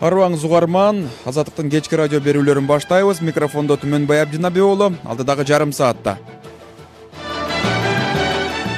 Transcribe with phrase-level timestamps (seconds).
[0.00, 3.22] арыбаңыз угарман азаттыктын кечки радио берүүлөрүн баштайбыз.
[3.24, 6.18] Микрофондо түмөнбай абдинабек уулу алдыдагы жарым саатта.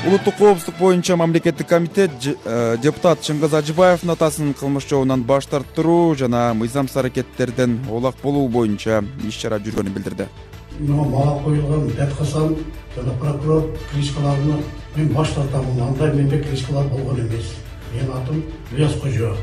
[0.06, 6.54] Улуттук коопсуздук боюнча мамлекеттик комитет э, депутат чыңгыз ажыбаевдин атасын кылмыш жообунан баш тарттыруу жана
[6.54, 10.28] мыйзамсыз аракеттерден оолак болуу боюнча иш чара жүргөнүн билдирди.
[10.78, 12.56] Мага коюлган бетказан
[12.94, 14.62] жана прокурор кличкаларынан
[14.96, 17.54] мен баш тартамын андай менде кличкалар болгон эмес.
[17.92, 19.36] Менин атым ильяс кожоев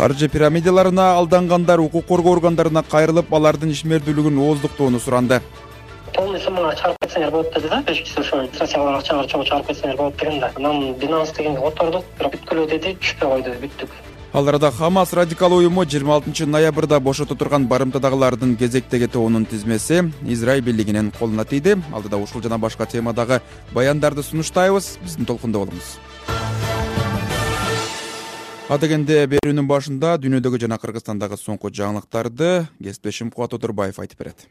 [0.00, 5.42] каржы пирамидаларына алдангандар укук коргоо органдарына кайрылып алардын ишмердүүлүгүн ооздуктоону суранды.
[6.14, 9.98] Полный сумманы чыгарып кетсеңер болот деди да беш киши ошо стратегиялык акчаңарды чогуу чыгарып кетсеңер
[9.98, 10.50] болот деген да.
[10.56, 13.90] Анан бинанс дегенге котордук бирок бүткүлө деди түшпөй койду бүттүк.
[14.32, 20.64] Ал арада хамас радикал уюму жыйырма алтынчы ноябрда бошото турган барымтадагылардын кезектеги тоонун тизмеси израиль
[20.64, 21.76] бийлигинин колуна тийди.
[21.92, 23.42] Алдыда ушул жана башка темадагы
[23.74, 24.96] баяндарды сунуштайбыз.
[25.04, 25.98] Биздин толкунда болуңуз
[28.70, 34.44] адегенде берүүнүн башында дүйнөдөгү жана кыргызстандагы соңку жаңылыктарды кесиптешим кубат отурбаев айтып берет.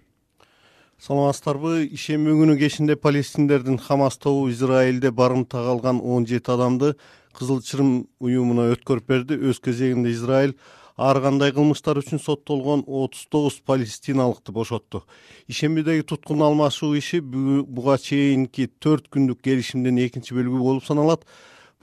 [0.99, 6.97] Саламатсыздарбы ишемби күнү кечинде палестиндердин хамас тобу израилде барымта калган он жети адамды
[7.31, 9.37] кызыл чырым уюмуна өткөрүп берди.
[9.39, 10.57] Өз кезегинде израиль
[10.99, 15.05] ар кандай кылмыштар үчүн соттолгон отуз тогуз палестиналыкты бошотту
[15.47, 21.23] ишембидеги туткун алмашуу иши буга чейинки төрт күндүк келишимдин экинчи бөлүгү болуп саналат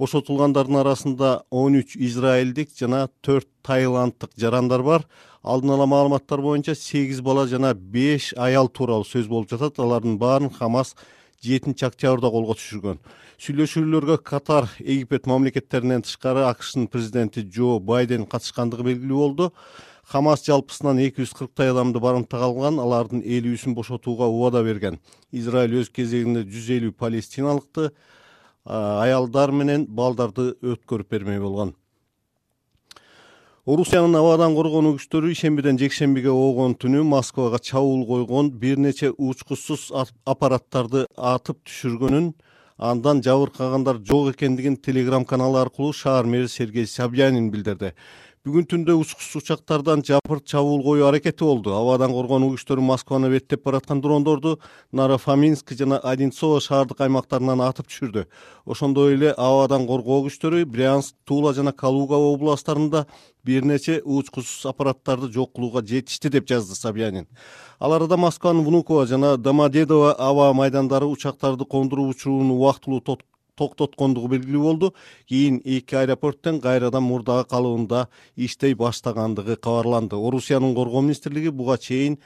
[0.00, 5.06] бошотулгандардын арасында он үч израилдик жана төрт таиланддык жарандар бар.
[5.42, 9.78] Алдын ала маалыматтар боюнча сегиз бала жана беш аял тууралуу сөз болуп жатат.
[9.78, 10.94] Алардын баарын хамас
[11.42, 13.00] жетинчи октябрда колго түшүргөн.
[13.41, 19.52] Сүйлөшүүлөргө катар египет мамлекеттеринен тышкары акштын президенти джо байден катышкандыгы белгилүү болду.
[20.06, 25.00] Хамас жалпысынан эки жүз кырктай адамды барымта калган алардын элүүсүн бошотууга убада берген.
[25.33, 27.91] Израиль өз кезегинде жүз элүү палестиналыкты
[28.67, 31.75] аялдар менен балдарды өткөрүп бермей болгон.
[33.67, 39.89] Орусиянын абадан коргонуу күчтөрү ишембиден жекшембиге оогон түнү москвага чабуул койгон бир нече учкучсуз
[40.24, 42.29] аппараттарды атып түшүргөнүн
[42.79, 47.95] андан жабыркагандар жок экендигин телеграм каналы аркылуу шаар мэри сергей собянин билдирди
[48.46, 51.73] бүгүн түндө учкучсуз учактардан жапырт чабуул коюу аракети болду.
[51.74, 54.61] Абадан коргонуу күчтөрү москваны беттеп бараткан дрондорду
[54.92, 58.29] нарофоминск жана одинцово шаардык аймактарынан атып түшүрдү.
[58.64, 63.08] Ошондой эле абадан коргоо күчтөрү брянск тула жана калуга областтарында
[63.42, 67.27] бир нече учкучсуз аппараттарды жок кылууга жетишти деп жазды собянин.
[67.80, 73.02] Ал арада москванын внуково жана домодедово аба майдандары учактарды кондуруп учурууну убактылуу
[73.56, 74.92] токтоткондугу белгилүү болду.
[75.28, 80.17] Кийин эки аэропорттен кайрадан мурдагы калыбында иштей баштагандыгы кабарланды.
[80.17, 82.18] Орусиянын коргоо министрлиги буга чейин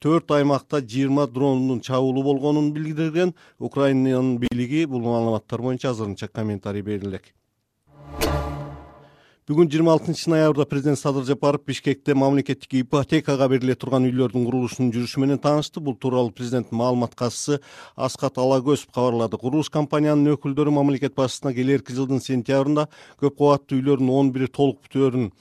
[0.00, 3.34] төрт аймакта жыйырма дрондун чабуулу болгонун билдирген.
[3.58, 7.34] Украинанын бийлиги бул маалыматтар боюнча азырынча комментарий бере элек
[9.50, 15.22] бүгүн жыйырма алтынчы ноябрда президент садыр жапаров бишкекте мамлекеттик ипотекага бериле турган үйлөрдүн курулушунун жүрүшү
[15.24, 15.80] менен таанышты.
[15.82, 17.58] Бул тууралуу президенттин маалымат катчысы
[17.96, 19.40] аскат алагөзов кабарлады.
[19.42, 22.86] Курулуш компаниянын өкүлдөрү мамлекет башчысына келэрки жылдын сентябрында
[23.18, 25.32] көп кабаттуу үйлөрдүн он бири толук бүтөөрүн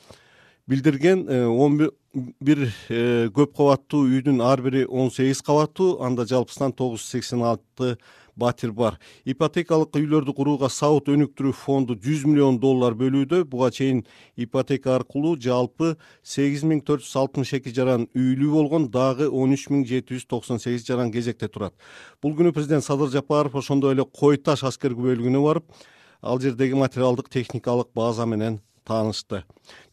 [0.65, 6.73] билдирген э, он бир э, көп кабаттуу үйдүн ар бири он сегиз кабаттуу анда жалпысынан
[6.73, 7.99] тогуз жүз сексен алты
[8.39, 8.97] батир бар.
[9.27, 13.43] Ипотекалык үйлөрдү курууга саут өнүктүрүү фонду жүз миллион доллар бөлүүдө.
[13.51, 14.05] Буга чейин
[14.39, 19.67] ипотека аркылуу жалпы сегиз миң төрт жүз алтымыш эки жаран үйлүү болгон дагы он үч
[19.73, 21.75] миң жети жүз токсон сегиз жаран кезекте турат.
[22.23, 25.79] Бул күнү президент садыр жапаров ошондой эле кой таш аскер күбөлүгүнө барып
[26.21, 29.43] ал жердеги материалдык техникалык база менен таанышты.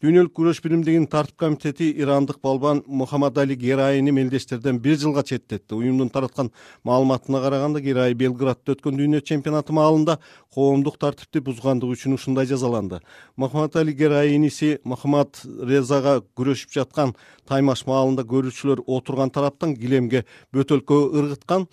[0.01, 6.09] Дүйнөлүк күрөш биримдигинин тартип комитети ирандык балбан мухаммад али герайини мелдештерден бир жылга четтетти уюмдун
[6.09, 6.51] тараткан
[6.83, 10.17] маалыматына караганда герай белградда өткөн дүйнө чемпионаты маалында
[10.53, 13.01] коомдук тартипти бузгандыгы үчүн ушундай жазаланды.
[13.35, 17.13] Мухаммад али герай иниси мухаммад резага күрөшүп жаткан
[17.47, 21.67] таймаш маалында көрүүчүлөр отурган тараптан килемге бөтөлкө ыргыткан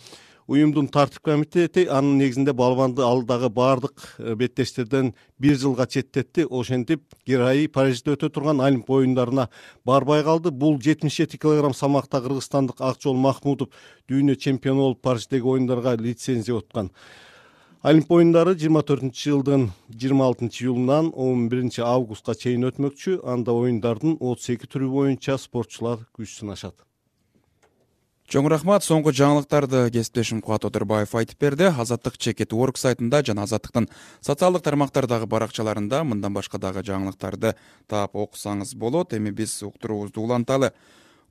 [0.46, 6.46] уюмдун тартип комитети анын негизинде балбанды ал дагы баардык э, беттештерден бир жылга четтетти.
[6.50, 9.48] Ошентип гераи парижде өтө турган олимп оюндарына
[9.84, 10.50] барбай калды.
[10.50, 13.70] Бул жетимиш жети килограмм салмакта кыргызстандык акжол махмудов
[14.08, 16.90] дүйнө чемпиону болуп париждеги оюндарга лицензия уткан
[17.84, 23.20] олимп оюндары жыйырма төртүнчү жылдын жыйырма алтынчы июлунан он биринчи августка чейин өтмөкчү.
[23.24, 26.80] Анда оюндардын отуз эки түрү боюнча спортчулар күч сынашат
[28.24, 31.68] чоң рахмат соңку жаңылыктарды кесиптешим кубат отурбаев айтып берди.
[31.68, 33.88] Азаттык чекит орг сайтында жана азаттыктын
[34.24, 37.54] социалдык тармактардагы баракчаларында мындан башка дагы жаңылыктарды
[37.86, 39.12] таап окусаңыз болот.
[39.12, 40.72] Эми биз уктуруубузду уланталы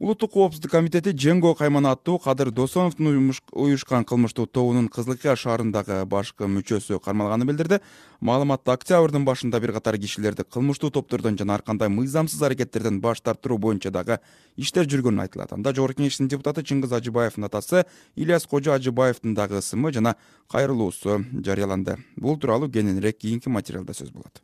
[0.03, 6.43] улуттук коопсуздук комитети женго каймана аттуу кадыр досоновдун уюшкан кылмыштуу тобунун кызыл кыя шаарындагы башкы
[6.43, 7.79] мүчөсү кармалганын билдирди.
[8.19, 13.57] Маалыматта октябрдын башында бир катар кишилерди кылмыштуу топтордон жана ар кандай мыйзамсыз аракеттерден баш тартыруу
[13.57, 14.19] боюнча дагы
[14.57, 15.53] иштер жүргөнү айтылат.
[15.53, 17.85] Анда жогорку кеңештин депутаты чыңгыз ажыбаевдин атасы
[18.15, 20.17] ильяс кожо ажыбаевдин дагы ысымы жана
[20.51, 21.97] кайрылуусу жарыяланды.
[22.17, 24.43] Бул тууралуу кененирээк кийинки материалда сөз болот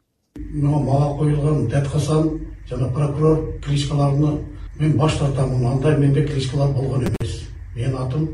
[0.52, 2.40] мага коюлган датказан
[2.70, 4.46] жана прокурор кличкаларыны
[4.80, 5.66] мен баш тартамын.
[5.66, 7.50] Андай менде кличкалар болгон эмес.
[7.76, 8.30] Менин атым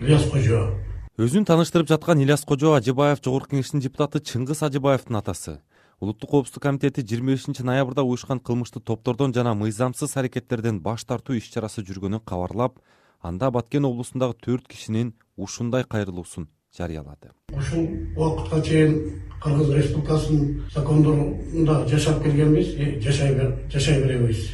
[0.00, 0.70] ильяс кожо.
[1.18, 5.60] Өзүн тааныштырып жаткан ильяс кожо ажыбаев жогорку кеңештин депутаты чыңгыз ажыбаевдин атасы.
[6.00, 11.46] Улуттук коопсуздук комитети жыйырма бешинчи ноябрда уюшкан кылмыштуу топтордон жана мыйзамсыз аракеттерден баш тартуу иш
[11.48, 12.80] чарасы жүргөнүн кабарлап
[13.22, 17.30] анда баткен облусундагы төрт кишинин ушундай кайрылуусун жарыялады.
[17.52, 17.86] Ушул
[18.16, 22.74] убакытка чейин кыргыз республикасынын закондорунда жашап келгенбиз
[23.04, 24.50] жашай беребиз.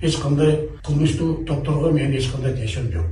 [0.00, 3.06] Эч кандай кылмыштуу топторго менин эч кандай тиешем жок.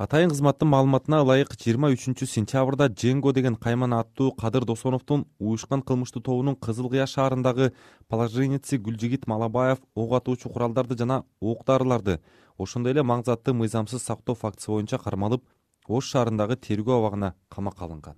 [0.00, 6.22] Атайын кызматтын маалыматына ылайык жыйырма үчүнчү сентябрда женго деген каймана аттуу кадыр досоновдун уюшкан кылмыштуу
[6.22, 7.74] тобунун кызыл кыя шаарындагы
[8.08, 12.16] положенеци гүлжигит малабаев ок атуучу куралдарды жана оок дарыларды
[12.56, 15.44] ошондой эле маң затты мыйзамсыз сактоо фактысы боюнча кармалып
[15.98, 18.16] ош шаарындагы тергөө абагына камакка алынган.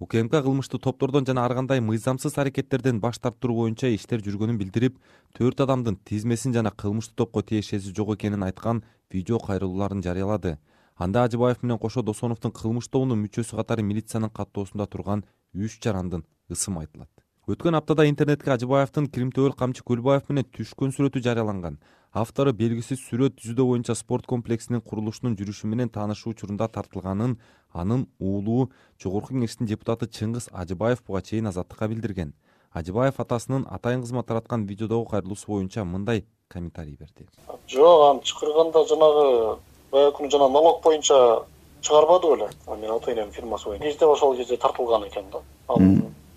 [0.00, 4.96] Укмк кылмыштуу топтордон жана ар кандай мыйзамсыз аракеттерден баш тартыруу боюнча иштер жүргөнүн билдирип
[5.36, 10.58] төрт адамдын тизмесин жана кылмыштуу топко тиешеси жок экенин айткан видео кайрылууларын жарыялады.
[10.96, 15.24] Анда ажыбаев менен кошо досоновдун кылмыш тобунун мүчөсү катары милициянын каттоосунда турган
[15.54, 17.19] үч жарандын ысымы айтылат
[17.50, 21.80] өткөн аптада интернетке ажыбаевдин кримтөбөл камчы көлбаев менен түшкөн сүрөтү жарыяланган.
[22.14, 27.38] Автору белгисиз сүрөт түзүүдө боюнча спорт комплексинин курулушунун жүрүшү менен таанышуу учурунда тартылганын
[27.74, 28.68] анын уулу
[29.02, 32.34] жогорку кеңештин депутаты чыңгыз ажыбаев буга чейин азаттыкка билдирген.
[32.70, 37.26] Ажыбаев атасынын атайын кызмат тараткан видеодогу кайрылуусу боюнча мындай комментарий берди.
[37.66, 39.58] Жок аны чакырганда жанагы
[39.90, 41.42] баягы күнү жанагы налог боюнча
[41.82, 43.86] чыгарбады беле менин ата энемдин фирмасы боюнча.
[43.86, 45.42] Бизде ошол кезде тартылган экен да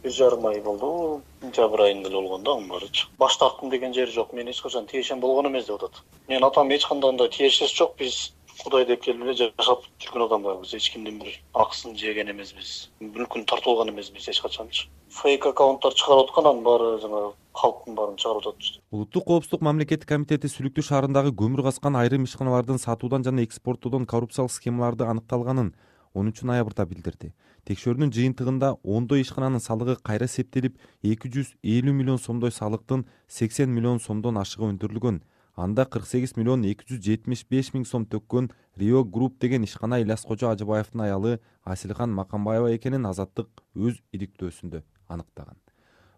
[0.03, 1.21] бир жарым ай болду.
[1.41, 3.07] Сентябрь айында эле болгон да анын баарычы.
[3.17, 6.03] Баш тарттым деген жери жок мен эч качан тиешем болгон эмес деп атат.
[6.27, 8.33] Менин атам эч кандай андай тиешеси жок биз
[8.63, 13.71] кудай деп келип эле жашап жүргөн адамдарбыз эч кимдин бир акысын жеген эмеспиз мүлкүн тартып
[13.73, 14.89] алган эмеспиз эч качанчы.
[15.09, 18.77] Фейк аккаунттар чыгарып аткан анын баары жанагы калктын баарын чыгарып атат.
[18.91, 25.09] Улуттук коопсуздук мамлекеттик комитети сүлүктүү шаарындагы көмүр казкан айрым ишканалардын сатуудан жана экспорттоодон коррупциялык схемаларды
[25.09, 25.73] аныкталганын
[26.13, 27.33] онунчу ноябрда билдирди.
[27.67, 33.99] Текшөрүүнүн жыйынтыгында ондой ишкананын салыгы кайра эсептелип эки жүз элүү миллион сомдой салыктын сексен миллион
[33.99, 35.21] сомдон ашыгы өндүрүлгөн.
[35.55, 40.01] Анда кырк сегиз миллион эки жүз жетимиш беш миң сом төккөн рио групп деген ишкана
[40.01, 45.57] ильяс кожо ажыбаевдин аялы асилхан макамбаева экенин азаттык өз иликтөөсүндө аныктаган.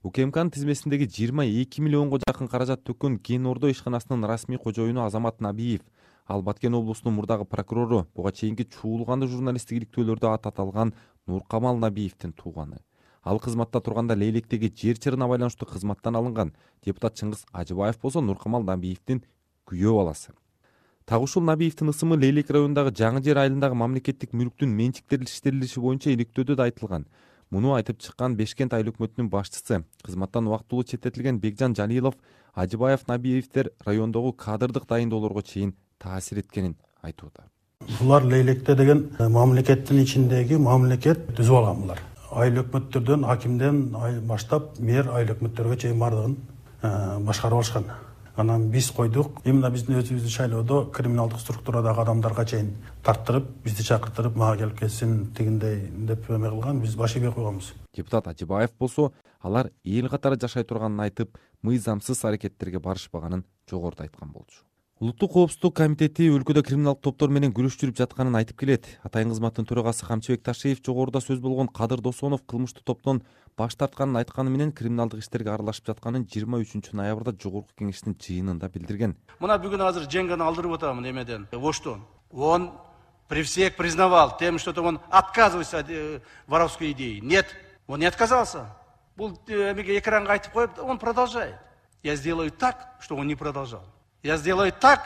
[0.05, 5.81] Укмкнын тизмесиндеги жыйырма эки миллионго жакын каражат төккөн кен ордо ишканасынын расмий кожоюну азамат набиев
[6.25, 10.93] ал баткен облусунун мурдагы прокурору буга чейинки чуулгандуу журналисттик иликтөөлөрдө аты аталган
[11.27, 12.79] нуркамал набиевдин тууганы.
[13.23, 19.23] Ал кызматта турганда лейлектеги жер чырына байланыштуу кызматтан алынган депутат чыңгыз ажыбаев болсо нуркамал набиевдин
[19.69, 20.33] күйөө баласы.
[21.05, 26.65] Так ушул набиевдин ысымы лейлек районундагы жаңы жер айылындагы мамлекеттик мүлктүн менчиктештирилиши боюнча иликтөөдө да
[26.65, 27.05] айтылган.
[27.51, 32.17] Муну айтып чыккан бешкент айыл өкмөтүнүн башчысы кызматтан убактылуу четтетилген бекжан жалилов
[32.55, 37.49] ажыбаев набиевдер райондогу кадрдык дайындоолорго чейин таасир эткенин айтууда.
[37.99, 42.03] Булар лейлекте деген э, мамлекеттин ичиндеги мамлекет түзүп алган булар
[42.35, 43.77] айыл өкмөттөрдөн акимден
[44.27, 46.89] баштап мэр айыл өкмөттөргө чейин баардыгын э,
[47.27, 47.85] башкарып алышкан.
[48.35, 52.73] Анан биз койдук именно биздин өзүбүздүн шайлоодо криминалдык структурадагы адамдарга чейин
[53.05, 57.71] тарттырып бизди чакыртырып мага келип кетсин тигиндей деп эме кылган биз баш ийбей койгонбуз.
[57.95, 64.64] Депутат ажыбаев болсо алар эл катары жашай турганын айтып мыйзамсыз аракеттерге барышпаганын жогоруда айткан болчу
[64.99, 68.85] улуттук коопсуздук комитети өлкөдө криминалдык топтор менен күрөш жүрүп жатканын айтып келет.
[69.03, 73.21] Атайын кызматтын төрагасы камчыбек ташиев жогоруда сөз болгон кадыр досонов кылмыштуу топтон
[73.57, 79.17] баш тартканын айтканы менен криминалдык иштерге аралашып жатканын жыйырма үчүнчү ноябрда жогорку кеңештин жыйынында билдирген.
[79.43, 81.49] Мына бүгүн азыр женганы алдырып атамын эмеден.
[81.51, 82.71] Оштон он
[83.27, 87.19] при всех признавал тем что то он отказывается от э, воровской идеи.
[87.19, 87.47] Нет
[87.87, 88.69] он не отказался.
[89.17, 91.55] Бул эмеге экранга айтып коюп он продолжает.
[92.01, 93.94] Я сделаю так чтобы он не продолжал
[94.25, 95.01] я сделаю так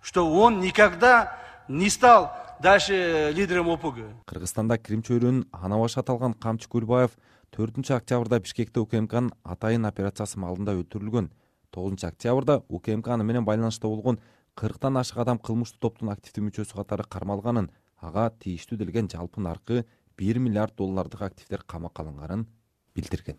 [0.00, 1.36] что он никогда
[1.66, 7.16] не стал дальше лидером опг кыргызстанда крим чөйрөнүн ана башы аталган камчы көлбаев
[7.50, 11.32] төртүнчү октябрда бишкекте укмкнын атайын операциясы маалында өлтүрүлгөн
[11.74, 14.20] тогузунчу октябрда укмк аны менен байланышта болгон
[14.54, 19.84] кырктан ашык адам кылмыштуу топтун активдүү мүчөсү катары кармалганын ага тийиштүү делген жалпы наркы
[20.16, 22.46] бир миллиард доллардык активдер камакка алынганын
[22.94, 23.38] билдирген.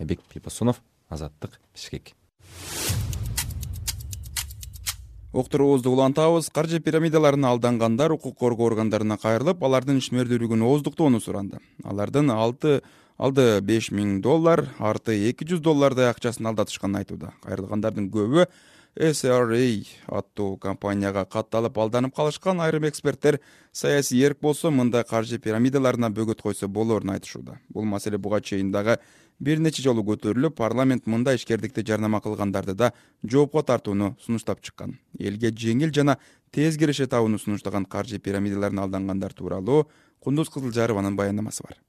[0.00, 2.16] Айбек бийбосунов азаттык бишкек
[5.36, 6.48] уктуруубузду улантабыз.
[6.50, 11.60] Каржы пирамидаларына алдангандар укук коргоо органдарына кайрылып алардын ишмердүүлүгүн ооздуктоону суранды.
[11.84, 12.80] Алардын алты
[13.18, 17.34] алды беш миң доллар арты эки жүз доллардай акчасын алдатышканын айтууда.
[17.44, 18.46] Кайрылгандардын көбү
[18.96, 19.44] sra
[20.06, 23.40] аттуу компанияга катталып алданып калышкан айрым эксперттер
[23.72, 27.58] саясий эрк болсо мындай каржы пирамидаларына бөгөт койсо болоорун айтышууда.
[27.68, 28.98] Бул маселе буга чейин дагы
[29.38, 34.98] бир нече жолу көтөрүлүп парламент мындай ишкердикти жарнама кылгандарды да жоопко тартууну сунуштап чыккан.
[35.18, 36.16] Элге жеңил жана
[36.50, 41.85] тез киреше табууну сунуштаган каржы пирамидаларына алдангандар тууралуу кундуз кызылжарованын баяндамасы бар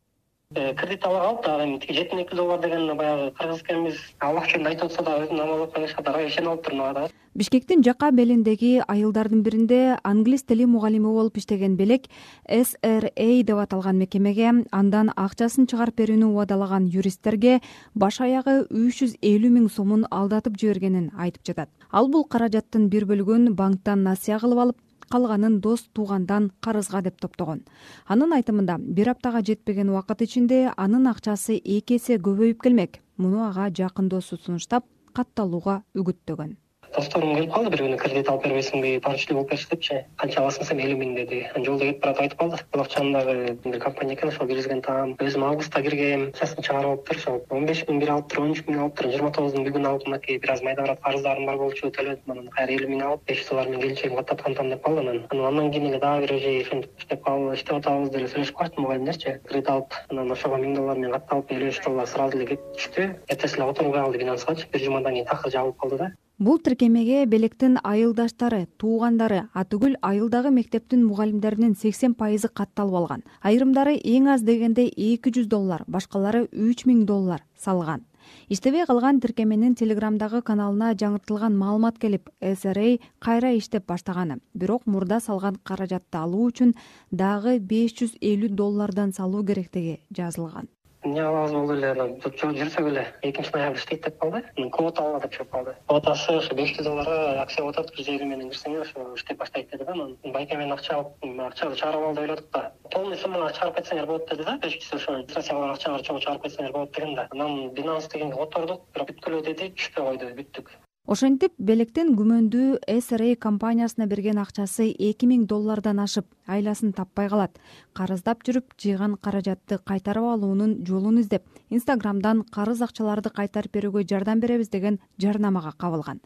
[0.54, 4.46] кредит ала калып дагы эми тиги жети миң эки доллар деген баягы кыргыз экенбиз аллах
[4.48, 8.70] жөнүндө айтып атса дагы өзүн калышат ага ишенип алып турмун ага дагы бишкектин жака белиндеги
[8.88, 12.08] айылдардын биринде англис тили мугалими болуп иштеген белек
[12.48, 13.12] sra
[13.44, 17.60] деп аталган мекемеге андан акчасын чыгарып берүүнү убадалаган юристтерге
[17.94, 21.70] баш аягы үч жүз элүү миң сомун алдатып жибергенин айтып жатат.
[21.92, 27.64] Ал бул каражаттын бир бөлүгүн банктан насыя кылып алып калганын дос туугандан карызга деп топтогон.
[28.08, 33.02] Анын айтымында бир аптага жетпеген убакыт ичинде анын акчасы эки эсе көбөйүп келмек.
[33.18, 36.58] Муну ага жакын досу сунуштап катталууга үгүттөгөн
[36.96, 40.00] досторум келип калды бир күнү кредит алып бербейсиңби поручитель болуп берчи депчи.
[40.22, 41.42] Канча аласың десем элүү миң деди.
[41.54, 42.60] Анан жолдо кетип баратып айтып калды.
[42.74, 46.28] Бул акчаны бир компания экен ошол киргизген атам өзүм августта киргем.
[46.34, 49.68] Акчасын чыгарып алыптыр ошол он беш миң бир алыптыр он үч миң алыптыр жыйырма тогузун
[49.68, 52.32] бүгүн алып мынакей бир аз майда барат карыздарым бар болчу төлөдүм.
[52.32, 55.02] Анан кайра элүү миң алып беш жүз доллар менен келинчегим каттап кантам деп калды.
[55.02, 58.82] Анан анан андан кийин эле дагы бир уже ошентип иштеп иштеп атабыз деле сүйлөшүп калышты
[58.82, 62.72] мугалимдерчи кредит алып анан ошого миң доллар менен катталып элүү беш доллар сразу эле кетип
[62.78, 63.10] түштү.
[63.28, 67.80] Эртеси эле которбой калды финансыгачы бир жумадан кийин такыр жабылып калды да бул тиркемеге белектин
[67.82, 73.24] айылдаштары туугандары атүгүл айылдагы мектептин мугалимдеринин сексен пайызы катталып алган.
[73.42, 78.06] Айрымдары эң аз дегенде эки жүз доллар башкалары үч миң доллар салган.
[78.50, 84.38] Иштебей калган тиркеменин телеграмдагы каналына жаңыртылган маалымат келип sra кайра иштеп баштаганы.
[84.54, 86.76] Бирок мурда салган каражатты алуу үчүн
[87.10, 90.68] дагы беш жүз элүү доллардан салуу керектиги жазылган
[91.08, 94.44] эмне кылабыз болду эле анан жүрсөк эле экинчи ноябрь иштейт деп калды.
[94.72, 95.76] Квота алалы деп чыгып калды.
[95.88, 99.72] Квотасы ошо беш жүз долларга акция болуп атат жүз элүү менен кирсеңер ошо иштеп баштайт
[99.72, 102.72] деди да анан байке менен акча алып акчаны чыгарып ал деп ойлодук да.
[102.92, 106.94] Полный сумманы чыгарып кетсеңер болот деди да пешкиси ошо калган акчаңарды чогуу чыгарып кетсеңер болот
[106.96, 110.76] деген да анан бинанс дегенге котордук бирок бүткүлө деди түшпөй койду бүттүк
[111.08, 117.56] ошентип белектин күмөндүү sra компаниясына берген акчасы эки миң доллардан ашып айласын таппай калат.
[117.96, 124.68] Карыздап жүрүп жыйган каражатты кайтарып алуунун жолун издеп инстаграмдан карыз акчаларды кайтарып берүүгө жардам беребиз
[124.70, 126.20] деген жарнамага кабылган.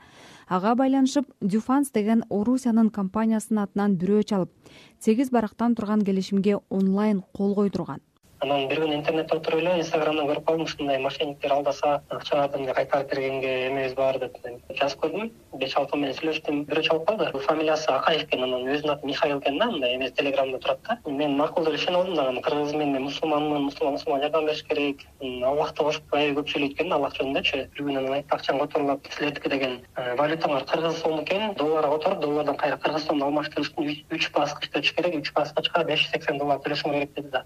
[0.49, 7.53] Ага байланышып дюфанс деген орусиянын компаниясынын атынан бирөө чалып сегиз барактан турган келишимге онлайн кол
[7.55, 8.01] койдурган
[8.41, 13.51] анан бир күнү интернетте отуруп эле инстаграмдан көрүп калдым ушундай мошенниктер алдаса акчаларды кайтарып бергенге
[13.67, 14.37] эмебиз бар деп
[14.79, 15.29] жазып көрдүм.
[15.61, 16.63] Беш алты менен сүйлөштүм.
[16.71, 17.27] Бирөө чалып калды.
[17.45, 20.97] Фамилиясы акаев экен анан өзүнүн аты михаил экен да мындай эме телеграмда турат да.
[21.05, 25.05] Мен макул деп ишенип алдым дагы кыргызмын мен мусулманмын мусулман мусулманга жардам бериш керек.
[25.21, 29.13] Аллахты кошуп аябай көп сүйлөйт экен да аллах жөнүндөчү бир күнү анан айтты акчаң которулат
[29.17, 34.17] силердики деген э, валютаңар кыргыз сом экен долларга которуп доллардан кайра кыргыз сомдо алмаштырыш үчүн
[34.17, 37.45] үч баскычта өтүш керек үч баскычка беш жүз сексен доллар төлөшүң керек деди да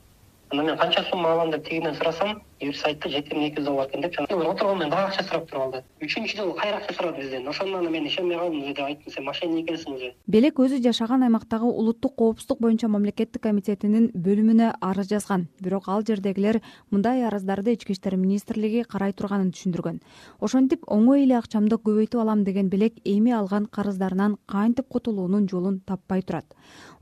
[0.51, 3.89] анан мен канча сумма алам деп тигинен сурасам юрист айтты жети миң эки жүз доллар
[3.89, 5.81] экен депчи отургон менен дагы акча сурап туруп алды.
[6.01, 9.13] Үчүнчү жолу кайра акча сурады бизден ошондон анан мен ишенбей калдым уже деп айттым.
[9.13, 10.13] Сен мошенник экенсиң уже.
[10.27, 15.47] Белек өзү жашаган аймактагы улуттук коопсуздук боюнча мамлекеттик комитетинин бөлүмүнө арыз жазган.
[15.59, 16.61] Бирок ал жердегилер
[16.91, 19.99] мындай арыздарды ички иштер министрлиги карай турганын түшүндүргөн.
[20.39, 26.21] Ошентип оңой эле акчамды көбөйтүп алам деген белек эми алган карыздарынан кантип кутулуунун жолун таппай
[26.21, 26.45] турат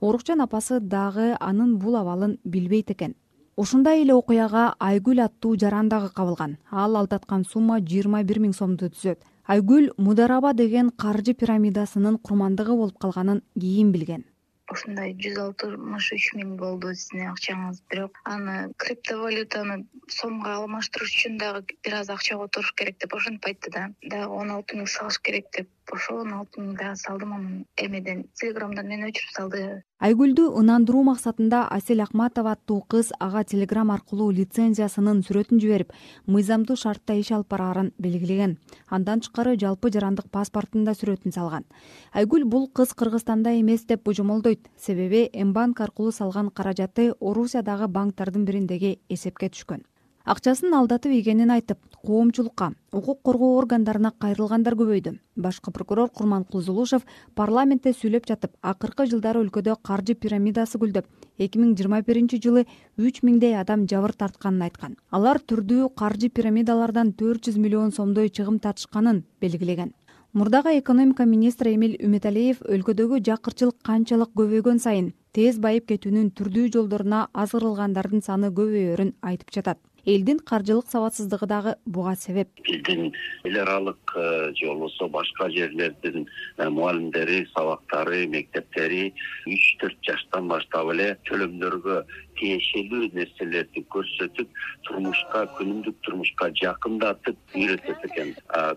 [0.03, 3.13] орукчан апасы дагы анын бул абалын билбейт экен.
[3.55, 6.57] Ушундай эле окуяга айгүл аттуу жаран дагы кабылган.
[6.71, 9.23] Ал алдаткан сумма жыйырма бир миң сомду түзөт.
[9.47, 14.25] Айгүл мудараба деген каржы пирамидасынын курмандыгы болуп калганын кийин билген.
[14.71, 17.81] Ушундай жүз алтымыш үч миң болду сиздин акчаңыз.
[17.91, 23.71] Бирок аны криптовалютаны сомго алмаштырыш үчүн дагы бир аз акча которуш керек деп ошентип айтты
[23.71, 23.89] да.
[24.01, 28.25] Дагы он алты миң салыш керек деп ошол он алты дагы салдым эмеден.
[28.39, 29.83] Телеграмдан мени өчүрүп салды.
[30.03, 35.93] Айгүлдү ынандыруу максатында асель акматова аттуу кыз ага телеграм аркылуу лицензиясынын сүрөтүн жиберип
[36.27, 38.57] мыйзамдуу шартта иш алып бараарын белгилеген.
[38.89, 41.63] Андан тышкары жалпы жарандык паспортун да сүрөтүн салган.
[42.11, 44.67] Айгүл бул кыз кыргызстанда эмес деп божомолдойт.
[44.77, 49.83] Себеби м банк аркылуу салган каражаты орусиядагы банктердин бириндеги эсепке түшкөн
[50.23, 51.77] акчасын алдатып ийгенин айтып
[52.07, 55.17] коомчулукка укук коргоо органдарына кайрылгандар көбөйдү.
[55.35, 57.03] Башкы прокурор курманкул зулушев
[57.35, 62.63] парламентте сүйлөп жатып акыркы жылдары өлкөдө каржы пирамидасы гүлдөп эки миң жыйырма биринчи жылы
[62.97, 64.95] үч миңдей адам жабыр тартканын айткан.
[65.11, 69.91] Алар түрдүү каржы пирамидалардан төрт жүз миллион сомдой чыгым тартышканын белгилеген.
[70.33, 77.27] Мурдагы экономика министри эмил үмүталиев өлкөдөгү жакырчылык канчалык көбөйгөн сайын тез байып кетүүнүн түрдүү жолдоруна
[77.33, 82.49] азгырылгандардын саны көбөйөрүн айтып жатат элдин каржылык сабатсыздыгы дагы буга себеп.
[82.67, 89.13] Биздин эл аралык э, же болбосо башка жерлердин э, мугалимдери сабактары мектептери
[89.47, 92.03] үч төрт жаштан баштап эле төлөмдөргө
[92.39, 98.33] тиешелүү нерселерди көрсөтүп турмушка күнүмдүк турмушка жакындатып үйрөтөт экен.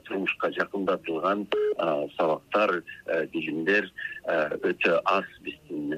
[0.08, 1.46] Турмушка жакындатылган
[2.16, 3.90] сабактар э, билимдер
[4.26, 5.94] өтө аз биздин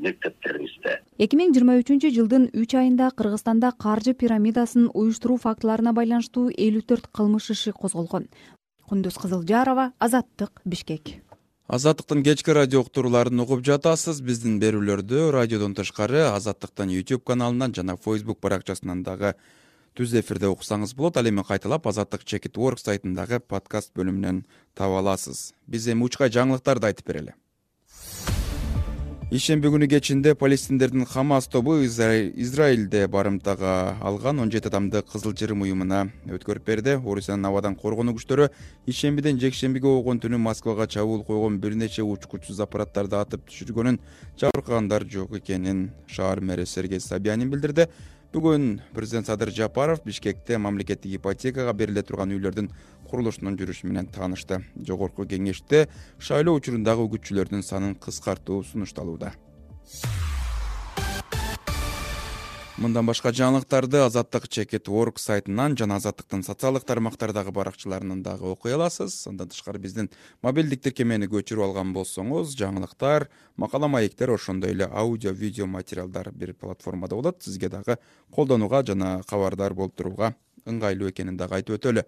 [0.00, 1.00] мектептерибизде.
[1.20, 7.10] Эки миң жыйырма үчүнчү жылдын үч айында кыргызстанда каржы пирамидасын уюштуруу фактыларына байланыштуу элүү төрт
[7.12, 8.30] кылмыш иши козголгон.
[8.88, 11.25] Кундуз кызылжарова азаттык бишкек
[11.66, 14.20] азаттыктын кечки радио уктурууларын угуп жатасыз.
[14.22, 19.34] Биздин берүүлөрдү радиодон тышкары азаттыктын youtube каналынан жана facebook баракчасынан дагы
[19.98, 21.16] түз эфирде уксаңыз болот.
[21.16, 24.44] Ал эми кайталап азаттык чекит орг сайтындагы подкаст бөлүмүнөн
[24.74, 25.54] таба аласыз.
[25.66, 27.34] Биз эми учкай жаңылыктарды айтып берели
[29.26, 36.12] ишемби күнү кечинде палестиндердин хамас тобу израилде барымтага алган он жети адамды кызыл жырым уюмуна
[36.30, 36.94] өткөрүп берди.
[36.94, 38.52] Орусиянын абадан коргонуу күчтөрү
[38.86, 43.98] ишембиден жекшембиге болгон түнү москвага чабуул койгон бир нече учкучсуз аппараттарды атып түшүргөнүн
[44.38, 47.88] жабыркагандар жок экенин шаар мэри сергей собянин билдирди.
[48.32, 52.68] Бүгүн президент садыр жапаров бишкекте мамлекеттик ипотекага бериле турган үйлөрдүн
[53.08, 54.62] курулушунун жүрүшү менен таанышты.
[54.76, 55.86] Жогорку кеңеште
[56.18, 59.32] шайлоо учурундагы үгүтчүлөрдүн санын кыскартуу сунушталууда.
[62.76, 69.14] Мындан башка жаңылыктарды азаттык чекит орг сайтынан жана азаттыктын социалдык тармактардагы баракчаларынан дагы окуй аласыз.
[69.30, 70.10] Андан тышкары биздин
[70.44, 77.16] мобилдик тиркемени көчүрүп алган болсоңуз жаңылыктар макала маектер ошондой эле аудио видео материалдар бир платформада
[77.16, 77.42] болот.
[77.42, 77.96] Сизге дагы
[78.30, 80.34] колдонууга жана кабардар болуп турууга
[80.66, 82.04] ыңгайлуу экенин дагы айтып өтөлү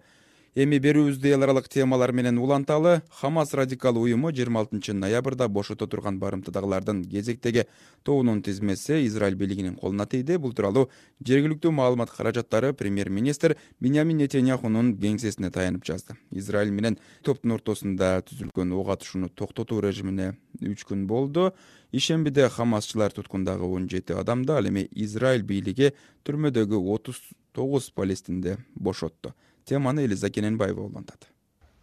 [0.55, 6.17] эми берүүбүздү эл аралык темалар менен уланталы хамас радикал уюму жыйырма алтынчы ноябрда бошото турган
[6.19, 7.65] барымтадагылардын кезектеги
[8.03, 10.37] тобунун тизмеси израиль бийлигинин колуна тийди.
[10.37, 10.89] Бул тууралуу
[11.21, 16.17] жергиликтүү маалымат каражаттары премьер министр бинямин нетеньяхунун кеңсесине таянып жазды.
[16.31, 21.53] Израиль менен топтун ортосунда түзүлгөн ок атышууну токтотуу режимине үч күн болду.
[21.91, 25.93] Ишембиде хамасчылар туткундагы он жети адамды ал эми израиль бийлиги
[26.25, 27.21] түрмөдөгү отуз
[27.53, 29.33] тогуз палестинди бошотту
[29.69, 31.29] теманы элиза кененбаева улантат.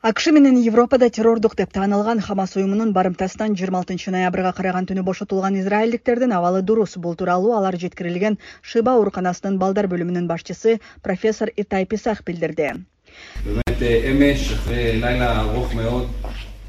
[0.02, 5.56] Акш менен европада террордук деп таанылган хамас уюмунун барымтасынан жыйырма алтынчы ноябрга караган түнү бошотулган
[5.62, 6.96] израилдиктердин абалы дурус.
[6.96, 12.70] Бул тууралуу алар жеткирилген шиба ооруканасынын балдар бөлүмүнүн башчысы профессор итай писах билдирди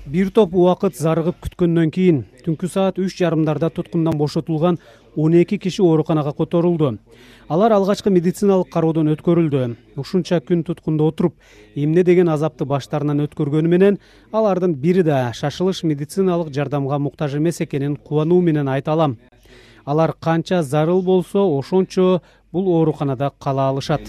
[0.07, 4.77] бир топ убакыт зарыгып күткөндөн кийин түнкү саат үч жарымдарда туткундан бошотулган
[5.15, 6.97] он эки киши ооруканага которулду.
[7.49, 9.75] Алар алгачкы медициналык кароодон өткөрүлдү.
[9.97, 11.35] Ушунча күн туткунда отуруп
[11.75, 13.99] эмне деген азапты баштарынан өткөргөнү менен
[14.31, 19.17] алардын бири да шашылыш медициналык жардамга муктаж эмес экенин кубануу менен айта алам.
[19.85, 24.01] Алар канча зарыл болсо ошончо бул ооруканада кала алышат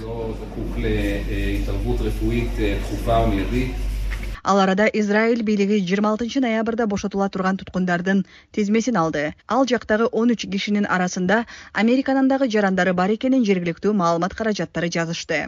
[4.48, 8.22] ал арада израиль бийлиги жыйырма алтынчы ноябрда бошотула турган туткундардын
[8.56, 9.24] тизмесин алды.
[9.46, 11.42] Ал жактагы он үч кишинин арасында
[11.82, 15.42] американын дагы жарандары бар экенин жергиликтүү маалымат каражаттары жазышты.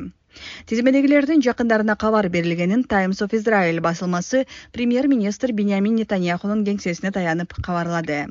[0.68, 4.44] Тизмедегилердин жакындарына кабар берилгенин times of израиль басылмасы
[4.76, 8.26] премьер министр бинямин нетаньяхунун кеңсесине таянып кабарлады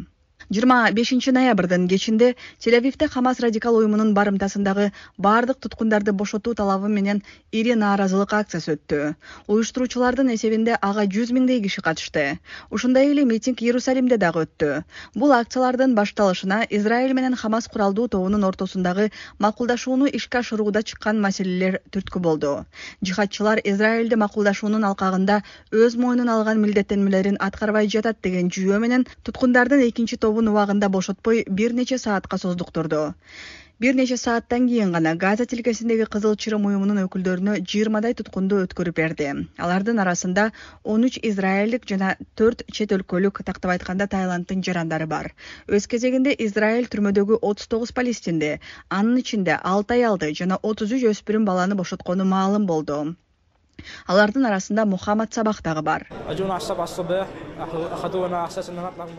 [0.50, 7.22] жыйырма бешинчи ноябрдын кечинде тель авивде хамас радикал уюмунун барымтасындагы баардык туткундарды бошотуу талабы менен
[7.52, 9.14] ири нааразылык акциясы өттү.
[9.48, 12.40] Уюштуруучулардын эсебинде ага жүз миңдей киши катышты.
[12.72, 14.84] Ушундай эле митинг иерусалимде дагы өттү.
[15.16, 22.20] Бул акциялардын башталышына израиль менен хамас куралдуу тобунун ортосундагы макулдашууну ишке ашырууда чыккан маселелер түрткү
[22.20, 22.66] болду.
[23.06, 30.18] Жихадчылар израилде макулдашуунун алкагында өз мойнуна алган милдеттенмелерин аткарбай жатат деген жүйөө менен туткундардын экинчи
[30.48, 33.02] убагында бошотпой бир нече саатка создуктурду.
[33.80, 39.30] Бир нече сааттан кийин гана газа тилкесиндеги кызыл чырым уюмунун өкүлдөрүнө жыйырмадай туткунду өткөрүп берди.
[39.66, 40.50] Алардын арасында
[40.84, 42.10] он үч израилдик жана
[42.42, 45.32] төрт чет өлкөлүк тактап айтканда таиланддын жарандары бар.
[45.68, 48.52] Өз кезегинде израиль түрмөдөгү отуз тогуз палестинди
[48.90, 53.02] анын ичинде алты аялды жана отуз үч өспүрүм баланы бошоткону маалым болду
[54.08, 56.08] алардын арасында мухаммад сабах дагы бар.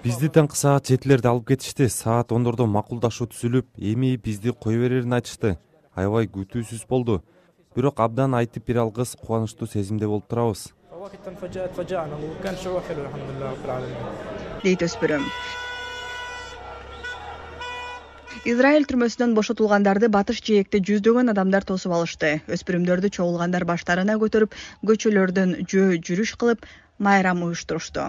[0.05, 1.89] Бизди таңкы саат жетилерде алып кетишти.
[1.89, 5.59] Саат ондордо макулдашуу түзүлүп эми бизди кое берерин айтышты
[5.95, 7.21] аябай күтүүсүз болду.
[7.77, 10.71] Бирок абдан айтып бере алгыс кубанычтуу сезимде болуп турабыз.
[14.63, 15.25] Дейт өспүрүм
[18.49, 22.31] израиль түрмөсүнөн бошотулгандарды батыш жээкте жүздөгөн адамдар тосуп алышты.
[22.49, 24.57] Өспүрүмдөрдү чогулгандар баштарына көтөрүп
[24.91, 26.65] көчөлөрдөн жөө жүрүш кылып
[26.99, 28.07] майрам уюштурушту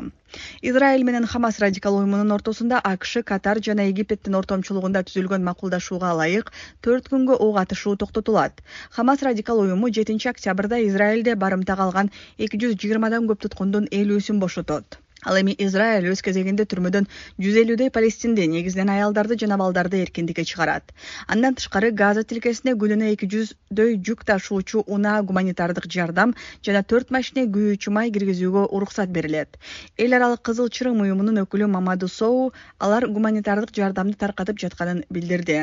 [0.62, 6.52] израиль менен хамас радикал уюмунун ортосунда акш катар жана египеттин ортомчулугунда түзүлгөн макулдашууга ылайык
[6.88, 8.64] төрт күнгө ок атышуу токтотулат.
[8.96, 15.01] Хамас радикал уюму жетинчи октябрда израилде барымта калган эки жүз жыйырмадан көп туткундун элүүсүн бошотот
[15.26, 17.08] ал эми израиль өз кезегинде түрмөдөн
[17.44, 20.94] жүз элүүдөй палестинди негизинен аялдарды жана балдарды эркиндикке чыгарат.
[21.28, 27.46] Андан тышкары газа тилкесине күнүнө эки жүздөй жүк ташуучу унаа гуманитардык жардам жана төрт машине
[27.58, 29.60] күйүүчү май киргизүүгө уруксат берилет.
[29.98, 35.62] Эл аралык кызыл чырым уюмунун өкүлү мамаду соу алар гуманитардык жардамды таркатып жатканын билдирди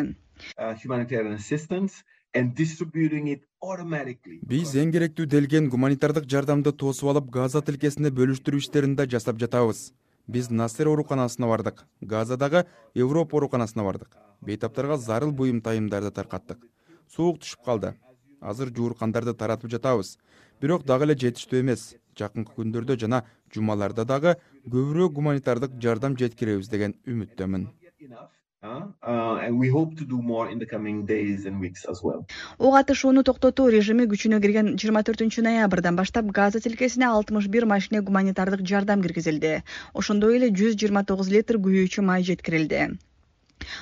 [4.50, 9.92] биз эң керектүү делген гуманитардык жардамды тосуп алып газа тилкесине бөлүштүрүү иштерин да жасап жатабыз.
[10.28, 11.86] Биз насер ооруканасына бардык.
[12.02, 14.12] Газадагы европа ооруканасына бардык.
[14.42, 16.60] Бейтаптарга зарыл буюм тайымдарды таркаттык.
[17.08, 17.94] Суук түшүп калды.
[18.40, 20.18] Азыр жууркандарды таратып жатабыз.
[20.60, 21.94] Бирок дагы эле жетиштүү эмес.
[22.18, 24.36] Жакынкы күндөрдө жана жумаларда дагы
[24.66, 27.70] көбүрөөк гуманитардык жардам жеткиребиз деген үмүттөмүн
[32.68, 38.00] ок атышууну токтотуу режими күчүнө кирген жыйырма төртүнчү ноябрдан баштап газа тилкесине алтымыш бир машине
[38.08, 39.52] гуманитардык жардам киргизилди.
[40.02, 42.82] Ошондой эле жүз жыйырма тогуз литр күйүүчү май жеткирилди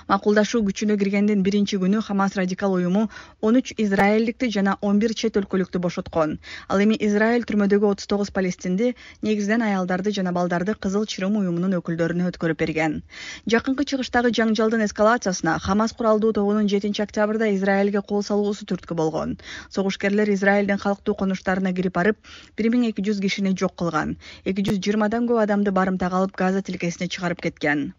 [0.09, 3.03] макулдашуу күчүнө киргендин биринчи күнү хамас радикал уюму
[3.41, 6.39] он үч израилдикти жана он бир чет өлкөлүктү бошоткон.
[6.69, 12.31] Ал эми израиль түрмөдөгү отуз тогуз палестинди негизинен аялдарды жана балдарды кызыл чырым уюмунун өкүлдөрүнө
[12.31, 13.03] өткөрүп берген.
[13.55, 19.37] Жакынкы чыгыштагы жаңжалдын эскалациясына хамас куралдуу тобунун жетинчи октябрда израилге кол салуусу түрткү болгон.
[19.71, 24.17] Согушкерлер израилдин калктуу конуштарына кирип барып бир миң эки жүз кишини жок кылган.
[24.45, 27.93] Эки жүз жыйырмадан көп адамды барымтага алып газа тилкесине чыгарып кеткен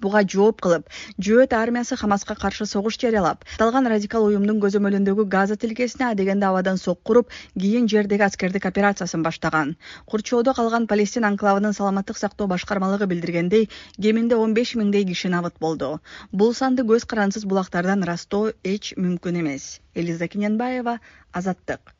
[0.00, 6.10] буга жооп кылып жөөт армиясы хамаска каршы согуш жарыялап аталган радикал уюмдун көзөмөлүндөгү газа тилкесине
[6.10, 9.76] адегенде абадан сокку уруп кийин жердеги аскердик операциясын баштаган.
[10.06, 13.68] Курчоодо калган палестин анклавынын саламаттык сактоо башкармалыгы билдиргендей
[14.00, 16.00] кеминде он беш миңдей киши набыт болду.
[16.32, 19.80] Бул санды көз карандысыз булактардан ырастоо эч мүмкүн эмес.
[19.94, 21.00] Элиза кененбаева
[21.32, 21.94] азаттык.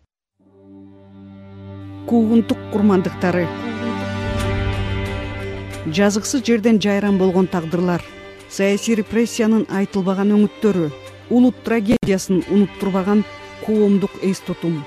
[2.08, 3.46] Куугунтук курмандыктары
[5.86, 8.02] жазыксыз жерден жайран болгон тагдырлар
[8.50, 10.90] саясий репрессиянын айтылбаган өңүттөрү
[11.30, 13.24] улут трагедиясын унуттурбаган
[13.64, 14.80] коомдук эс тутум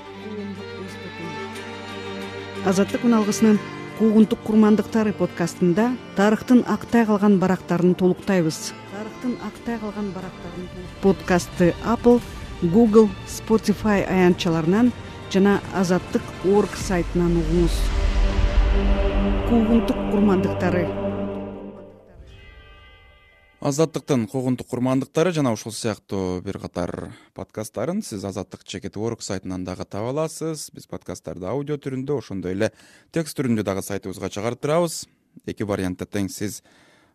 [2.66, 3.58] азаттык үналгысынын
[3.98, 8.72] куугунтук курмандыктары подкастында тарыхтын актай калган барактарын толуктайбыз.
[8.92, 10.68] Тарыхтын актай калган барактарын
[11.02, 12.20] подкастты apple
[12.62, 14.92] google spotify аянтчаларынан
[15.34, 16.22] жана азаттык
[16.56, 17.82] орг сайтынан угуңуз
[19.48, 20.86] куугунтук курмандыктары.
[23.60, 29.84] Азаттыктын куугунтук курмандыктары жана ушул сыяктуу бир катар подкасттарын сиз азаттык чекит орг сайтынан дагы
[29.84, 30.70] таба аласыз.
[30.74, 32.72] Биз подкасттарды аудио түрүндө ошондой эле
[33.12, 35.04] текст түрүндө дагы сайтыбызга чыгарып турабыз
[35.46, 36.62] эки вариантта тең сиз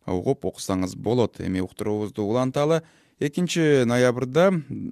[0.05, 2.83] угуп окусаңыз болот эми уктуруубузду уланталы
[3.19, 4.51] экинчи ноябрда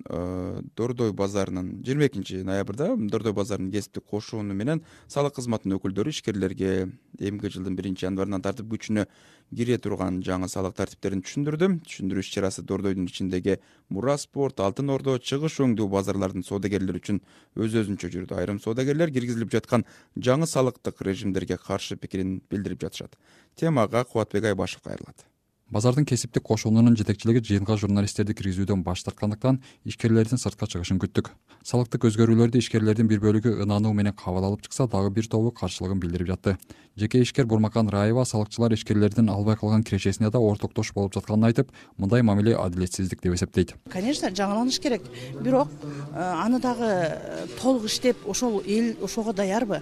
[0.09, 6.89] э, дордой базарынын жыйырма экинчи ноябрда дордой базарынын кесиптик кошууну менен салык кызматынын өкүлдөрү ишкерлерге
[7.19, 9.05] эмки жылдын биринчи январынан тартып күчүнө
[9.53, 13.59] кире турган жаңы салык тартиптерин түшүндүрдү түшүндүрүү иш чарасы дордойдун ичиндеги
[13.93, 17.21] мура спорт алтын ордо чыгыш өңдүү базарлардын соодагерлери үчүн
[17.61, 18.33] өз өзүнчө жүрдү.
[18.41, 19.85] Айрым соодагерлер киргизилип жаткан
[20.17, 23.15] жаңы салыктык режимдерге каршы пикирин билдирип жатышат.
[23.55, 25.27] Темага кубатбек айбашев кайрылат
[25.71, 31.31] базардын кесиптик кошуунунун жетекчилиги жыйынга журналисттерди киргизүүдөн баш тарткандыктан ишкерлердин сыртка чыгышын күттүк.
[31.65, 36.27] Салыктык өзгөрүүлөрдү ишкерлердин бир бөлүгү ынануу менен кабыл алып чыкса дагы бир тобу каршылыгын билдирип
[36.29, 36.57] жатты.
[36.95, 42.21] Жеке ишкер бурмакан раева салыкчылар ишкерлердин албай калган кирешесине да ортоктош болуп жатканын айтып мындай
[42.21, 43.73] мамиле адилетсиздик деп эсептейт.
[43.89, 45.01] Конечно жаңыланыш керек.
[45.41, 49.81] Бирок э, аны дагы э, толук иштеп ошол эл ошого даярбы?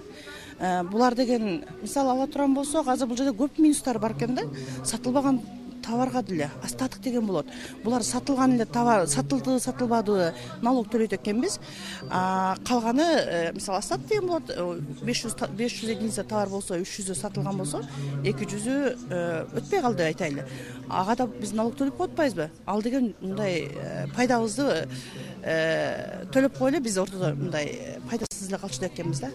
[0.58, 4.48] Э, булар деген мисалы ала турган болсок азыр бул жерде көп минустар бар экен да.
[4.84, 5.40] Сатылбаган
[5.84, 7.46] товарга деле остаток деген болот.
[7.84, 11.58] Булар сатылган эле товар сатылды сатылбады налог төлөйт экенбиз.
[12.08, 16.96] Калганы э, мисалы остаток деген болот э, беш жүз беш жүз единица товар болсо үч
[16.98, 17.82] жүзү сатылган болсо
[18.24, 18.76] эки жүзү
[19.10, 20.46] э, өтпөй калды деп айтайлы
[20.88, 23.68] ага да биз налог төлөп коюп атпайбызбы ал деген мындай
[24.16, 24.88] пайдабызды
[26.32, 29.30] төлөп коелу биз ортодо мындай пайдасыз эле калчу деп экенбиз да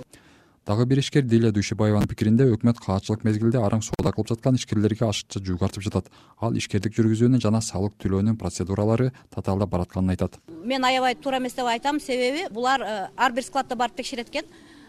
[0.69, 5.41] дагы бир ишкер диля дүйшөбаеванын пикиринде өкмөт каатчылык мезгилде араң соода кылып жаткан ишкерлерге ашыкча
[5.41, 6.11] жүк артып жатат.
[6.37, 10.37] Ал ишкердик жүргүзүүнүн жана салык төлөөнүн процедуралары татаалдап баратканын айтат.
[10.61, 11.97] Мен аябай туура эмес деп айтам.
[11.99, 14.45] Себеби булар э, ар бир складта барып текшерет экен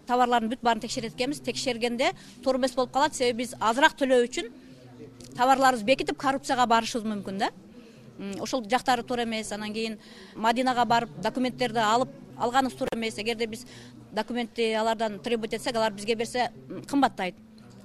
[0.07, 2.13] товарлардын бүт баарын текшерет экенбиз текшергенде
[2.45, 3.17] туура эмес болуп калат.
[3.17, 4.53] Себеби биз азыраак төлөө үчүн
[5.39, 7.55] товарларыбызды бекитип коррупцияга барышыбыз мүмкүн да.
[8.37, 9.53] Ошол жактары туура эмес.
[9.57, 9.97] Анан кийин
[10.37, 13.19] мадинага барып документтерди алып алганыбыз туура эмес.
[13.19, 13.67] Эгерде биз
[14.13, 16.51] документти алардан требовать этсек алар бизге берсе
[16.89, 17.35] кымбаттайт.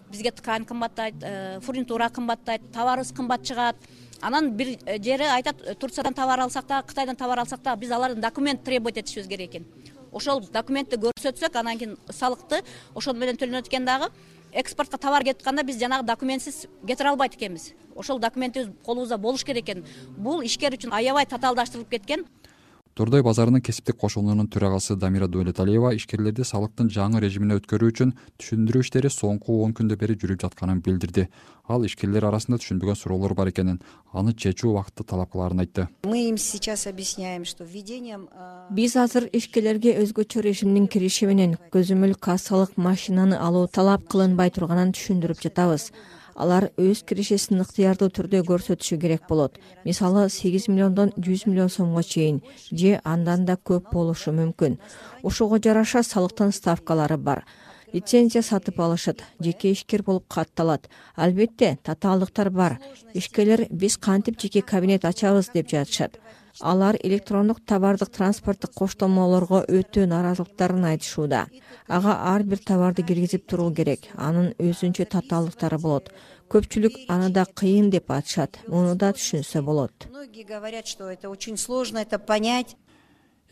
[0.10, 3.76] Бизге ткань кымбаттайт э, фурнитура кымбаттайт товарыбыз кымбат чыгат.
[4.22, 8.63] Анан бир жери айтат турциядан товар алсак дагы кытайдан товар алсак дагы биз алардан документ
[8.63, 9.65] требовать этишибиз керек экен.
[10.12, 12.63] Ошол документти көрсөтсөк анан кийин салыкты
[12.96, 14.08] ошону менен төлөнөт экен дагы
[14.54, 17.74] экспортко товар кетип атканда биз жанагы документсиз кетире албайт экенбиз.
[17.96, 19.86] Ошол документибиз колубузда болуш керек экен.
[20.15, 22.26] Бул ишкер үчүн аябай татаалдаштырылып кеткен
[22.95, 29.12] тордой базарынын кесиптик кошунунун төрагасы дамира дөөлөталиева ишкерлерди салыктын жаңы режимине өткөрүү үчүн түшүндүрүү иштери
[29.12, 31.27] соңку он күндөн бери жүрүп жатканын билдирди.
[31.67, 33.81] Ал ишкерлер арасында түшүнбөгөн суроолор бар экенин
[34.13, 35.89] аны чечүү убакытты талап кылаарын айтты.
[36.05, 38.29] Мы им сейчас объясняем что введением
[38.71, 45.43] биз азыр ишкерлерге өзгөчө режимдин кириши менен көзөмөл кассалык машинаны алуу талап кылынбай турганын түшүндүрүп
[45.43, 45.91] жатабыз
[46.36, 49.58] алар өз киришесин ыктыярдуу түрдө көрсөтүшү керек болот.
[49.86, 54.78] Мисалы сегиз миллиондон жүз миллион сомго чейин же андан да көп болушу мүмкүн.
[55.24, 57.45] Ошого жараша салыктын ставкалары бар.
[57.93, 60.89] Лицензия сатып алышат жеке ишкер болуп катталат.
[61.15, 62.80] Албетте татаалдыктар бар.
[63.13, 66.19] Ишкерлер биз кантип жеке кабинет ачабыз деп жатышат
[66.60, 71.48] алар электрондук товардык транспорттук коштомолорго өтө нааразылыктарын айтышууда.
[71.88, 74.08] Ага ар бир товарды киргизип туруу керек.
[74.15, 76.12] Анын өзүнчө татаалдыктары болот.
[76.50, 78.60] Көпчүлүк аны да кыйын деп атышат.
[78.68, 80.08] Муну да түшүнсө болот.
[80.10, 82.76] Многие говорят что это очень сложно это понять.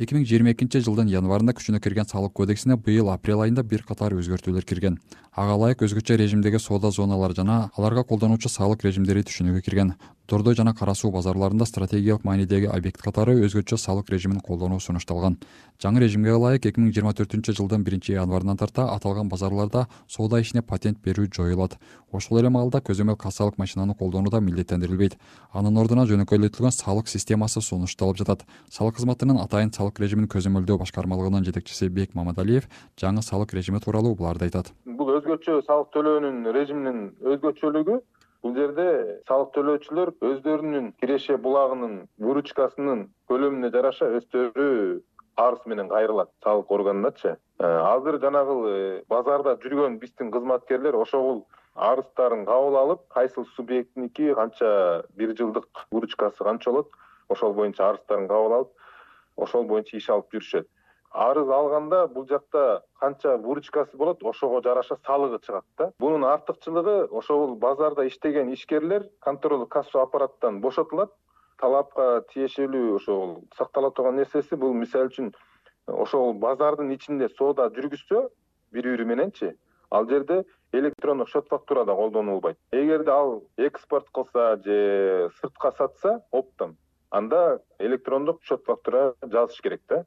[0.02, 4.16] Эки миң жыйырма экинчи жылдын январында күчүнө кирген салык кодексине быйыл апрель айында бир катар
[4.18, 4.98] өзгөртүүлөр кирген.
[5.38, 9.94] Ага ылайык өзгөчө режимдеги соода зоналары жана аларга колдонуучу салык режимдери түшүнүүгө кирген
[10.29, 15.38] дордой жана кара суу базарларында стратегиялык маанидеги объект катары өзгөчө салык режимин колдонуу сунушталган.
[15.83, 20.62] Жаңы режимге ылайык эки миң жыйырма төртүнчү жылдын биринчи январынан тарта аталган базарларда соода ишине
[20.62, 21.77] патент берүү жоюлат.
[22.12, 25.17] Ошол эле маалда көзөмөл кассалык машинаны колдонуу да милдеттендирилбейт.
[25.51, 28.45] Анын ордуна жөнөкөйлөтүлгөн салык системасы сунушталып жатат.
[28.69, 34.45] Салык кызматынын атайын салык режимин көзөмөлдөө башкармалыгынын жетекчиси бек мамадалиев жаңы салык режими тууралуу буларды
[34.45, 34.71] айтат.
[34.86, 37.99] Бул өзгөчө салык төлөөнүн режиминин өзгөчөлүгү
[38.43, 38.86] бул жерде
[39.29, 41.93] салык төлөөчүлөр өздөрүнүн киреше булагынын
[42.25, 44.67] выручкасынын көлөмүнө жараша өздөрү
[45.43, 52.45] арыз менен кайрылат салык органыначы э, азыр жанагыл э, базарда жүргөн биздин кызматкерлер ошогул арыздарын
[52.45, 56.91] кабыл алып кайсыл субъектники канча бир жылдык выручкасы канча болот
[57.29, 60.67] ошол боюнча арыздарын кабыл алып ошол боюнча иш алып жүрүшөт
[61.13, 65.91] арыз алганда бул жакта канча выручкасы болот ошого жараша салыгы чыгат да.
[65.99, 71.12] Бунун артыкчылыгы ошол базарда иштеген ишкерлер контролдук кассовый аппараттан бошотулат.
[71.62, 75.34] Талапка тиешелүү ошол сактала турган нерсеси бул мисалы үчүн
[75.88, 78.28] ошол базардын ичинде соода жүргүзсө
[78.73, 79.54] бири бири мененчи
[79.91, 82.58] ал жерде электрондук счет фактура да колдонулбайт.
[82.71, 86.78] Эгерде ал экспорт кылса же сыртка сатса оптом
[87.12, 90.06] анда электрондук счет фактура жазыш керек да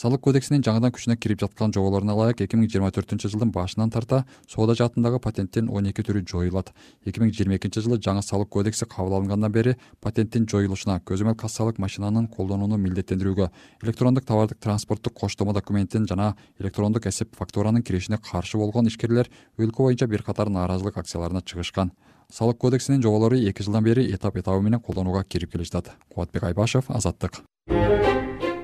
[0.00, 4.22] салык кодексинин жаңыдан күчүнө кирип жаткан жоболоруна ылайык эки миң жыйырма төртүнчү жылдын башынан тарта
[4.48, 6.70] соода жаатындагы патенттин он эки түрү жоюлат.
[7.04, 11.76] Эки миң жыйырма экинчи жылы жаңы салык кодекси кабыл алынгандан бери патенттин жоюлушуна көзөмөл кассалык
[11.84, 13.50] машинанын колдонууну милдеттендирүүгө
[13.82, 20.08] электрондук товардык транспорттук коштомо документин жана электрондук эсеп фактуранын киришине каршы болгон ишкерлер өлкө боюнча
[20.08, 21.92] бир катар нааразылык акцияларына чыгышкан.
[22.32, 26.88] Салык кодексинин жоболору эки жылдан бери этап этабы менен колдонууга кирип келе жатат кубатбек айбашев
[26.88, 27.42] азаттык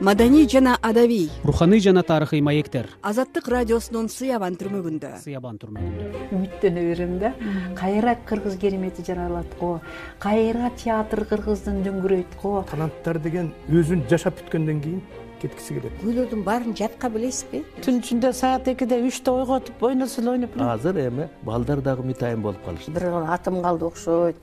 [0.01, 2.89] маданий жана адабий руханий жана тарыхый маектер.
[3.03, 5.13] Азаттык радиосунун сыябан түрмөгүндө.
[5.23, 6.25] Сыябан түрмөгүндө.
[6.37, 7.33] Үмүттөнө берем да.
[7.77, 9.81] Кайра кыргыз керемети жаралат го
[10.21, 15.03] кайра театр кыргыздын дүңгүрөйт го таланттар деген өзүн жашап бүткөндөн кийин
[15.47, 17.63] кеткиси келет күйлөрдүн баарын жатка билесизби?
[17.85, 22.65] Түн ичинде саат экиде үчтө ойготуп ойносо эле ойноп азыр эми балдар дагы үмүт болуп
[22.65, 22.93] калышты.
[22.93, 24.37] Бир атым калды окшойт.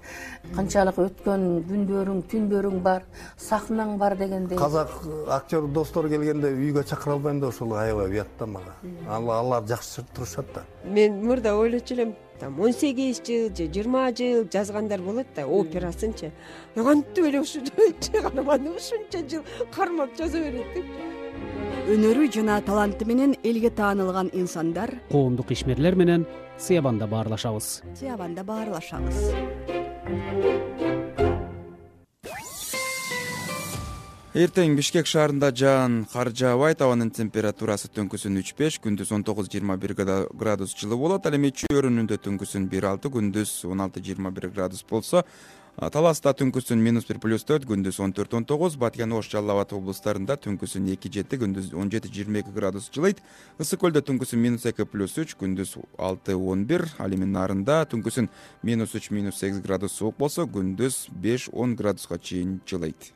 [0.56, 3.06] Канчалык өткөн күндөрүң түндөрүң бар
[3.38, 4.58] сахнаң бар дегендей.
[4.58, 4.92] Казак
[5.28, 8.76] актер достор келгенде үйгө чакыра албайм да ошол аябай уят да мага
[9.08, 10.64] алар жакшы турушат да.
[10.86, 16.32] Мен мурда ойлочу элем там он сегиз жыл же жыйырма жыл жазгандар болот да операсынчы
[16.76, 17.64] кантип эле ушул
[18.04, 21.14] чыгарманы ушунча жыл кармап жаза берет депчи
[21.94, 26.28] өнөрү жана таланты менен элге таанылган инсандар коомдук ишмерлер менен
[26.58, 27.82] сыябанда баарлашабыз.
[28.00, 29.24] Сыябанда баарлашабыз
[34.34, 39.76] эртең бишкек шаарында жаан кар жаабайт абанын температурасы түнкүсүн үч беш күндүз он тогуз жыйырма
[39.78, 41.28] бир градус жылуу болот.
[41.30, 45.22] Ал эми чөйрөнүндө түнкүсүн бир алты күндүз он алты жыйырма бир градус болсо
[45.78, 49.78] таласта түнкүсүн минус бир плюс төрт күндүз он төрт он тогуз баткен ош жалал абад
[49.78, 53.22] облустарында түнкүсүн эки жети күндүз он жети жыйырма эки градус жылыйт.
[53.62, 56.90] Ысык көлдө түнкүсүн минус эки плюс үч күндүз алты он бир.
[56.98, 62.18] Ал эми нарында түнкүсүн минус үч минус сегиз градус суук болсо күндүз беш он градуска
[62.18, 63.14] чейин жылыйт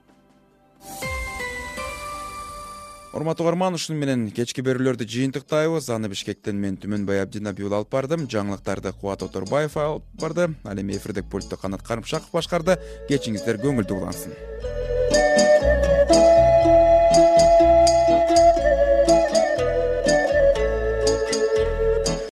[3.17, 5.89] урматтуу угарман ушуну менен кечки берүүлөрдү жыйынтыктайбыз.
[5.89, 8.27] Аны бишкектен мен түмөнбай абдинаби уулу алып бардым.
[8.29, 10.51] Жаңылыктарды кубат оторбаев алып барды.
[10.63, 12.77] Ал эми эфирдеги пультту канат карымшаков башкарды.
[13.09, 14.37] Кечиңиздер көңүлдүү улансын